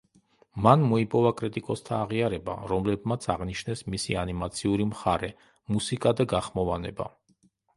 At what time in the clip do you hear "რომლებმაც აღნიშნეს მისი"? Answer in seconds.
2.73-4.17